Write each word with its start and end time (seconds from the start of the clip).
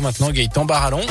maintenant, 0.00 0.30
Gaëtan 0.30 0.64
Barallon. 0.64 1.02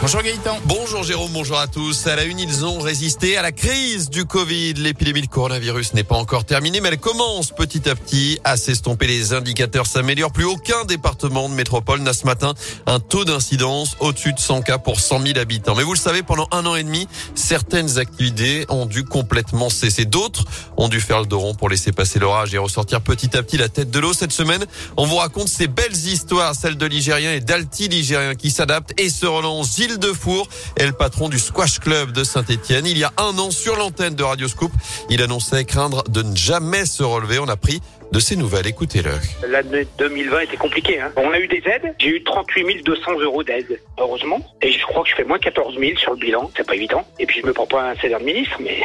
Bonjour 0.00 0.22
Gaëtan. 0.22 0.56
Bonjour 0.64 1.02
Jérôme, 1.02 1.32
bonjour 1.32 1.58
à 1.58 1.66
tous. 1.66 2.06
À 2.06 2.14
la 2.14 2.22
une, 2.22 2.38
ils 2.38 2.64
ont 2.64 2.78
résisté 2.78 3.36
à 3.36 3.42
la 3.42 3.50
crise 3.50 4.08
du 4.10 4.26
Covid. 4.26 4.74
L'épidémie 4.74 5.22
de 5.22 5.26
coronavirus 5.26 5.94
n'est 5.94 6.04
pas 6.04 6.14
encore 6.14 6.44
terminée, 6.44 6.80
mais 6.80 6.90
elle 6.90 6.98
commence 6.98 7.50
petit 7.50 7.88
à 7.90 7.96
petit 7.96 8.38
à 8.44 8.56
s'estomper. 8.56 9.08
Les 9.08 9.32
indicateurs 9.32 9.86
s'améliorent. 9.86 10.30
Plus 10.30 10.44
aucun 10.44 10.84
département 10.84 11.48
de 11.48 11.54
métropole 11.54 12.00
n'a 12.00 12.12
ce 12.12 12.26
matin 12.26 12.54
un 12.86 13.00
taux 13.00 13.24
d'incidence 13.24 13.96
au-dessus 13.98 14.32
de 14.32 14.38
100 14.38 14.62
cas 14.62 14.78
pour 14.78 15.00
100 15.00 15.20
000 15.20 15.38
habitants. 15.40 15.74
Mais 15.74 15.82
vous 15.82 15.94
le 15.94 15.98
savez, 15.98 16.22
pendant 16.22 16.46
un 16.52 16.64
an 16.64 16.76
et 16.76 16.84
demi, 16.84 17.08
certaines 17.34 17.98
activités 17.98 18.66
ont 18.68 18.86
dû 18.86 19.02
complètement 19.02 19.68
cesser. 19.68 20.04
D'autres 20.04 20.44
ont 20.76 20.88
dû 20.88 21.00
faire 21.00 21.18
le 21.18 21.26
dos 21.26 21.40
rond 21.40 21.54
pour 21.54 21.68
laisser 21.68 21.90
passer 21.90 22.20
l'orage 22.20 22.54
et 22.54 22.58
ressortir 22.58 23.00
petit 23.00 23.36
à 23.36 23.42
petit 23.42 23.56
la 23.56 23.68
tête 23.68 23.90
de 23.90 23.98
l'eau. 23.98 24.12
Cette 24.12 24.32
semaine, 24.32 24.64
on 24.96 25.06
vous 25.06 25.16
raconte 25.16 25.48
ces 25.48 25.66
belles 25.66 26.06
histoires, 26.06 26.54
celles 26.54 26.78
de 26.78 26.86
l'Igérien 26.86 27.32
et 27.32 27.40
d'Alti 27.40 27.88
l'Igérien 27.88 28.36
qui 28.36 28.52
s'adaptent 28.52 28.92
et 28.96 29.10
se 29.10 29.26
relancent. 29.26 29.87
Gilles 29.88 29.98
Defour 29.98 30.48
est 30.76 30.86
le 30.86 30.92
patron 30.92 31.30
du 31.30 31.38
Squash 31.38 31.78
Club 31.78 32.12
de 32.12 32.22
Saint-Etienne. 32.22 32.84
Il 32.84 32.98
y 32.98 33.04
a 33.04 33.12
un 33.16 33.38
an, 33.38 33.50
sur 33.50 33.76
l'antenne 33.76 34.14
de 34.14 34.22
Radio 34.22 34.46
Scoop, 34.46 34.70
il 35.08 35.22
annonçait 35.22 35.64
craindre 35.64 36.04
de 36.10 36.22
ne 36.22 36.36
jamais 36.36 36.84
se 36.84 37.02
relever. 37.02 37.38
On 37.38 37.48
a 37.48 37.56
pris 37.56 37.80
de 38.12 38.20
ces 38.20 38.36
nouvelles. 38.36 38.66
Écoutez-le. 38.66 39.12
L'année 39.48 39.86
2020 39.98 40.40
était 40.40 40.56
compliquée. 40.58 41.00
Hein. 41.00 41.10
On 41.16 41.30
a 41.30 41.38
eu 41.38 41.48
des 41.48 41.62
aides. 41.64 41.94
J'ai 41.98 42.08
eu 42.08 42.22
38 42.22 42.84
200 42.84 43.18
euros 43.20 43.42
d'aide, 43.42 43.80
heureusement. 43.98 44.40
Et 44.60 44.72
je 44.72 44.82
crois 44.84 45.04
que 45.04 45.08
je 45.08 45.14
fais 45.14 45.24
moins 45.24 45.38
14 45.38 45.78
000 45.78 45.96
sur 45.96 46.12
le 46.12 46.18
bilan. 46.18 46.50
C'est 46.54 46.66
pas 46.66 46.74
évident. 46.74 47.06
Et 47.18 47.24
puis 47.24 47.40
je 47.40 47.46
me 47.46 47.54
prends 47.54 47.66
pas 47.66 47.90
un 47.90 47.96
salaire 47.96 48.20
de 48.20 48.24
ministre, 48.24 48.58
mais 48.60 48.80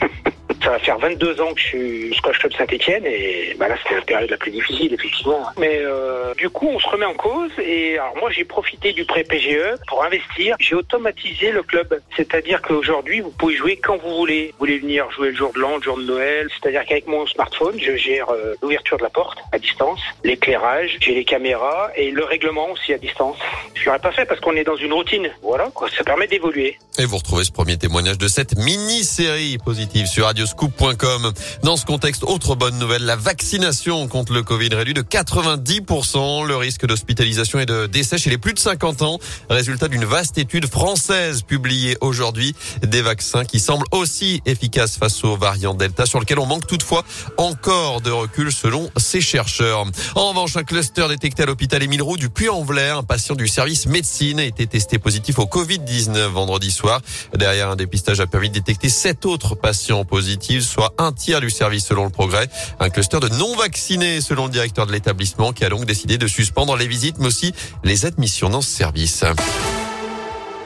Ça 0.64 0.70
va 0.70 0.78
faire 0.78 0.98
22 0.98 1.42
ans 1.42 1.52
que 1.52 1.60
je 1.60 1.66
suis 1.66 2.14
Squash 2.14 2.38
Club 2.38 2.54
Saint-Etienne 2.54 3.04
et 3.04 3.54
bah 3.58 3.68
là 3.68 3.76
c'était 3.82 3.96
la 3.96 4.00
période 4.00 4.30
la 4.30 4.38
plus 4.38 4.50
difficile 4.50 4.94
effectivement. 4.94 5.42
Mais 5.58 5.80
euh, 5.82 6.32
du 6.38 6.48
coup 6.48 6.66
on 6.72 6.78
se 6.78 6.88
remet 6.88 7.04
en 7.04 7.12
cause 7.12 7.50
et 7.58 7.98
alors 7.98 8.16
moi 8.16 8.30
j'ai 8.30 8.46
profité 8.46 8.94
du 8.94 9.04
prêt 9.04 9.24
PGE 9.24 9.76
pour 9.86 10.02
investir. 10.02 10.56
J'ai 10.58 10.74
automatisé 10.74 11.52
le 11.52 11.62
club, 11.62 12.00
c'est-à-dire 12.16 12.62
qu'aujourd'hui 12.62 13.20
vous 13.20 13.30
pouvez 13.30 13.56
jouer 13.56 13.76
quand 13.76 13.98
vous 13.98 14.16
voulez. 14.16 14.52
Vous 14.52 14.60
voulez 14.60 14.78
venir 14.78 15.10
jouer 15.10 15.32
le 15.32 15.36
jour 15.36 15.52
de 15.52 15.58
l'an, 15.58 15.76
le 15.76 15.82
jour 15.82 15.98
de 15.98 16.04
Noël, 16.04 16.48
c'est-à-dire 16.50 16.86
qu'avec 16.86 17.06
mon 17.08 17.26
smartphone 17.26 17.78
je 17.78 17.94
gère 17.96 18.30
euh, 18.30 18.54
l'ouverture 18.62 18.96
de 18.96 19.02
la 19.02 19.10
porte 19.10 19.36
à 19.52 19.58
distance, 19.58 20.00
l'éclairage, 20.22 20.96
j'ai 21.00 21.14
les 21.14 21.26
caméras 21.26 21.90
et 21.94 22.10
le 22.10 22.24
règlement 22.24 22.70
aussi 22.70 22.94
à 22.94 22.98
distance. 22.98 23.36
Je 23.74 23.84
l'aurais 23.84 23.98
pas 23.98 24.12
fait 24.12 24.24
parce 24.24 24.40
qu'on 24.40 24.56
est 24.56 24.64
dans 24.64 24.76
une 24.76 24.94
routine. 24.94 25.28
Voilà 25.42 25.68
quoi, 25.74 25.90
ça 25.90 26.04
permet 26.04 26.26
d'évoluer. 26.26 26.78
Et 26.98 27.04
vous 27.04 27.18
retrouvez 27.18 27.44
ce 27.44 27.52
premier 27.52 27.76
témoignage 27.76 28.16
de 28.16 28.28
cette 28.28 28.56
mini-série 28.56 29.58
positive 29.58 30.06
sur 30.06 30.24
Radio 30.24 30.46
scoop.com. 30.54 31.32
Dans 31.64 31.76
ce 31.76 31.84
contexte, 31.84 32.22
autre 32.22 32.54
bonne 32.54 32.78
nouvelle, 32.78 33.04
la 33.04 33.16
vaccination 33.16 34.06
contre 34.06 34.32
le 34.32 34.42
Covid 34.44 34.68
réduit 34.68 34.94
de 34.94 35.02
90% 35.02 36.46
le 36.46 36.56
risque 36.56 36.86
d'hospitalisation 36.86 37.58
et 37.58 37.66
de 37.66 37.86
décès 37.86 38.18
chez 38.18 38.30
les 38.30 38.38
plus 38.38 38.54
de 38.54 38.58
50 38.60 39.02
ans. 39.02 39.18
Résultat 39.50 39.88
d'une 39.88 40.04
vaste 40.04 40.38
étude 40.38 40.66
française 40.66 41.42
publiée 41.42 41.96
aujourd'hui. 42.00 42.54
Des 42.82 43.02
vaccins 43.02 43.44
qui 43.44 43.58
semblent 43.58 43.86
aussi 43.90 44.42
efficaces 44.46 44.96
face 44.96 45.24
aux 45.24 45.36
variants 45.36 45.74
Delta 45.74 46.06
sur 46.06 46.20
lequel 46.20 46.38
on 46.38 46.46
manque 46.46 46.66
toutefois 46.68 47.04
encore 47.36 48.00
de 48.00 48.10
recul 48.10 48.52
selon 48.52 48.90
ces 48.96 49.20
chercheurs. 49.20 49.84
En 50.14 50.28
revanche, 50.28 50.56
un 50.56 50.62
cluster 50.62 51.08
détecté 51.08 51.42
à 51.42 51.46
l'hôpital 51.46 51.82
Émile 51.82 52.02
Roux 52.02 52.16
du 52.16 52.30
Puy-en-Velay, 52.30 52.90
un 52.90 53.02
patient 53.02 53.34
du 53.34 53.48
service 53.48 53.86
médecine 53.86 54.38
a 54.38 54.44
été 54.44 54.68
testé 54.68 54.98
positif 54.98 55.40
au 55.40 55.46
Covid-19 55.46 56.28
vendredi 56.28 56.70
soir. 56.70 57.00
Derrière 57.34 57.70
un 57.70 57.76
dépistage 57.76 58.20
a 58.20 58.28
permis 58.28 58.50
de 58.50 58.54
détecter 58.54 58.88
sept 58.88 59.26
autres 59.26 59.56
patients 59.56 60.04
positifs 60.04 60.43
soit 60.62 60.94
un 60.98 61.12
tiers 61.12 61.40
du 61.40 61.50
service 61.50 61.86
selon 61.86 62.04
le 62.04 62.10
progrès. 62.10 62.48
Un 62.80 62.90
cluster 62.90 63.20
de 63.20 63.28
non-vaccinés 63.28 64.20
selon 64.20 64.46
le 64.46 64.50
directeur 64.50 64.86
de 64.86 64.92
l'établissement 64.92 65.52
qui 65.52 65.64
a 65.64 65.68
donc 65.68 65.84
décidé 65.84 66.18
de 66.18 66.26
suspendre 66.26 66.76
les 66.76 66.86
visites 66.86 67.18
mais 67.18 67.26
aussi 67.26 67.52
les 67.82 68.06
admissions 68.06 68.50
dans 68.50 68.62
ce 68.62 68.70
service. 68.70 69.24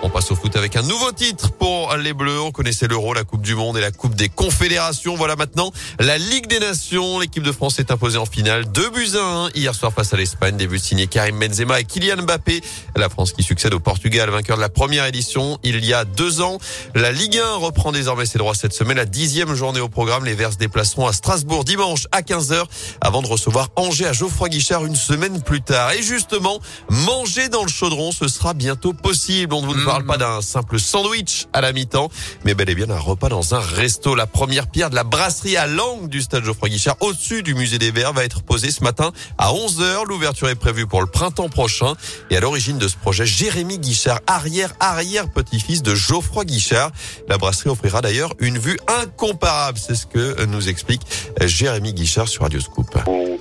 On 0.01 0.11
passe 0.11 0.31
au 0.31 0.37
foot 0.37 0.55
avec 0.55 0.77
un 0.77 0.83
nouveau 0.83 1.11
titre 1.11 1.51
pour 1.51 1.97
les 1.97 2.13
Bleus. 2.13 2.41
On 2.41 2.53
connaissait 2.53 2.87
l'Euro, 2.87 3.15
la 3.15 3.25
Coupe 3.25 3.43
du 3.43 3.57
Monde 3.57 3.77
et 3.79 3.81
la 3.81 3.91
Coupe 3.91 4.15
des 4.15 4.29
Confédérations. 4.29 5.17
Voilà 5.17 5.35
maintenant 5.35 5.73
la 5.99 6.19
Ligue 6.19 6.47
des 6.47 6.61
Nations. 6.61 7.19
L'équipe 7.19 7.43
de 7.43 7.51
France 7.51 7.81
est 7.81 7.91
imposée 7.91 8.17
en 8.17 8.25
finale. 8.25 8.71
Deux 8.71 8.91
buts 8.91 9.17
à 9.17 9.47
1 9.47 9.51
hier 9.57 9.75
soir 9.75 9.93
face 9.93 10.15
à 10.15 10.17
l'Espagne. 10.17 10.57
Des 10.57 10.69
buts 10.69 10.79
signés 10.79 11.09
Karim 11.09 11.41
Benzema 11.41 11.81
et 11.81 11.85
Kylian 11.85 12.23
Mbappé. 12.23 12.61
La 12.95 13.09
France 13.09 13.33
qui 13.33 13.43
succède 13.43 13.75
au 13.75 13.81
Portugal, 13.81 14.31
vainqueur 14.31 14.57
de 14.57 14.63
la 14.63 14.69
première 14.69 15.05
édition 15.05 15.59
il 15.65 15.85
y 15.85 15.93
a 15.93 16.05
deux 16.05 16.43
ans. 16.43 16.59
La 16.95 17.11
Ligue 17.11 17.39
1 17.39 17.57
reprend 17.57 17.91
désormais 17.91 18.27
ses 18.27 18.39
droits 18.39 18.55
cette 18.55 18.75
semaine. 18.75 18.99
La 18.99 19.05
dixième 19.05 19.53
journée 19.55 19.81
au 19.81 19.89
programme. 19.89 20.25
Les 20.25 20.35
Verts 20.35 20.57
déplaceront 20.61 21.09
à 21.09 21.13
Strasbourg 21.13 21.65
dimanche 21.65 22.07
à 22.13 22.23
15h 22.23 22.63
avant 23.01 23.21
de 23.21 23.27
recevoir 23.27 23.71
Angers 23.75 24.07
à 24.07 24.13
Geoffroy 24.13 24.49
Guichard 24.49 24.87
une 24.87 24.97
semaine 24.97 25.43
plus 25.43 25.61
tard. 25.61 25.91
Et 25.93 26.03
justement, 26.03 26.61
manger 26.89 27.49
dans 27.49 27.65
le 27.65 27.69
chaudron, 27.69 28.13
ce 28.13 28.29
sera 28.29 28.55
bientôt 28.55 28.93
possible. 28.93 29.57
Parle 29.89 30.05
pas 30.05 30.19
d'un 30.19 30.43
simple 30.43 30.79
sandwich 30.79 31.47
à 31.55 31.63
la 31.63 31.73
mi-temps, 31.73 32.11
mais 32.45 32.53
bel 32.53 32.69
et 32.69 32.75
bien 32.75 32.91
un 32.91 32.99
repas 32.99 33.31
dans 33.31 33.55
un 33.55 33.59
resto. 33.59 34.15
La 34.15 34.27
première 34.27 34.67
pierre 34.67 34.91
de 34.91 34.95
la 34.95 35.03
brasserie 35.03 35.57
à 35.57 35.67
langue 35.67 36.11
du 36.11 36.21
stade 36.21 36.45
Geoffroy 36.45 36.69
Guichard 36.69 36.97
au-dessus 37.01 37.43
du 37.43 37.55
musée 37.55 37.79
des 37.79 37.91
Verts 37.91 38.13
va 38.13 38.23
être 38.23 38.43
posée 38.43 38.71
ce 38.71 38.85
matin 38.85 39.13
à 39.39 39.51
11h. 39.51 40.07
L'ouverture 40.07 40.51
est 40.51 40.57
prévue 40.57 40.87
pour 40.87 41.01
le 41.01 41.07
printemps 41.07 41.49
prochain. 41.49 41.95
Et 42.29 42.37
à 42.37 42.41
l'origine 42.41 42.77
de 42.77 42.87
ce 42.87 42.99
projet, 42.99 43.25
Jérémy 43.25 43.79
Guichard, 43.79 44.21
arrière-arrière 44.27 45.31
petit-fils 45.31 45.83
de 45.83 45.95
Geoffroy 45.95 46.45
Guichard. 46.45 46.91
La 47.27 47.39
brasserie 47.39 47.71
offrira 47.71 48.03
d'ailleurs 48.03 48.35
une 48.41 48.59
vue 48.59 48.79
incomparable. 48.89 49.79
C'est 49.79 49.95
ce 49.95 50.05
que 50.05 50.45
nous 50.45 50.69
explique 50.69 51.01
Jérémy 51.41 51.95
Guichard 51.95 52.29
sur 52.29 52.43
Radio 52.43 52.61
Scoop 52.61 52.95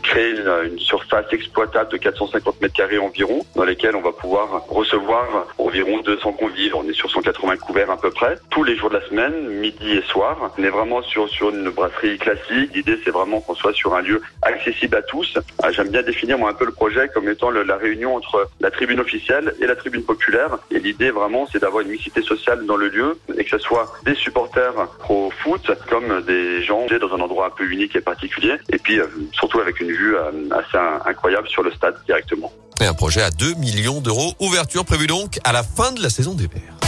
créer 0.07 0.31
une, 0.31 0.79
surface 0.79 1.25
exploitable 1.31 1.91
de 1.91 1.97
450 1.97 2.62
mètres 2.62 2.73
carrés 2.73 2.97
environ, 2.97 3.45
dans 3.56 3.66
lesquelles 3.66 3.95
on 3.95 4.01
va 4.01 4.13
pouvoir 4.13 4.66
recevoir 4.69 5.47
environ 5.57 6.00
200 6.00 6.34
convives. 6.34 6.75
On 6.75 6.88
est 6.88 6.94
sur 6.94 7.09
180 7.09 7.57
couverts 7.57 7.91
à 7.91 7.97
peu 7.97 8.09
près, 8.09 8.35
tous 8.50 8.63
les 8.63 8.75
jours 8.75 8.90
de 8.90 8.96
la 8.96 9.06
semaine, 9.07 9.50
midi 9.50 9.91
et 9.91 10.01
soir. 10.03 10.53
On 10.57 10.63
est 10.63 10.69
vraiment 10.69 11.01
sur, 11.01 11.28
sur 11.29 11.50
une 11.50 11.69
brasserie 11.69 12.17
classique. 12.17 12.72
L'idée, 12.73 12.97
c'est 13.03 13.12
vraiment 13.12 13.41
qu'on 13.41 13.56
soit 13.56 13.73
sur 13.73 13.96
un 13.96 14.01
lieu 14.01 14.22
accessible 14.44 14.96
à 14.96 15.01
tous. 15.01 15.38
Ah, 15.62 15.72
j'aime 15.72 15.90
bien 15.90 16.03
définir 16.03 16.38
moi 16.38 16.51
un 16.51 16.53
peu 16.53 16.66
le 16.66 16.72
projet 16.72 17.09
comme 17.13 17.28
étant 17.28 17.50
la 17.50 17.75
réunion 17.75 18.16
entre 18.16 18.50
la 18.62 18.72
tribune 18.72 19.00
officielle 19.00 19.53
et 19.59 19.67
la 19.67 19.75
tribune 19.75 20.03
populaire. 20.03 20.57
Et 20.72 20.79
l'idée 20.79 21.12
vraiment, 21.12 21.47
c'est 21.51 21.59
d'avoir 21.59 21.81
une 21.81 21.90
mixité 21.90 22.22
sociale 22.22 22.66
dans 22.66 22.78
le 22.78 22.88
lieu 22.88 23.19
et 23.38 23.44
que 23.44 23.50
ce 23.50 23.57
soit 23.57 23.91
des 24.06 24.16
supporters 24.16 24.73
pro 25.00 25.31
foot 25.44 25.72
comme 25.90 26.22
des 26.22 26.63
gens 26.63 26.85
dans 27.00 27.16
un 27.16 27.19
endroit 27.19 27.47
un 27.47 27.50
peu 27.50 27.66
unique 27.66 27.96
et 27.96 28.01
particulier. 28.01 28.56
Et 28.69 28.78
puis 28.78 29.00
euh, 29.00 29.07
surtout 29.34 29.59
avec 29.59 29.79
une 29.81 29.91
euh, 30.06 30.50
assez 30.52 30.78
incroyable 31.06 31.47
sur 31.47 31.63
le 31.63 31.72
stade 31.72 31.96
directement. 32.06 32.52
Et 32.81 32.85
un 32.85 32.94
projet 32.94 33.22
à 33.22 33.31
2 33.31 33.56
millions 33.56 34.02
d'euros. 34.02 34.34
Ouverture 34.40 34.85
prévue 34.85 35.08
donc 35.08 35.40
à 35.44 35.52
la 35.52 35.63
fin 35.63 35.91
de 35.91 36.02
la 36.02 36.09
saison 36.09 36.34
des 36.34 36.47
Verts. 36.47 36.87